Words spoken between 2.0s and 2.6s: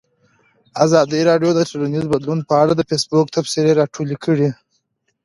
بدلون په